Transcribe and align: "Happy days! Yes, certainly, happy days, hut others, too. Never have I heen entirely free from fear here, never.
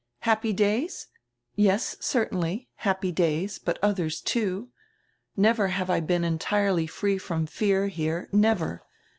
"Happy 0.21 0.51
days! 0.51 1.09
Yes, 1.55 1.95
certainly, 1.99 2.67
happy 2.77 3.11
days, 3.11 3.59
hut 3.63 3.77
others, 3.83 4.19
too. 4.19 4.69
Never 5.37 5.67
have 5.67 5.91
I 5.91 6.01
heen 6.01 6.25
entirely 6.25 6.87
free 6.87 7.19
from 7.19 7.45
fear 7.45 7.85
here, 7.87 8.27
never. 8.31 8.83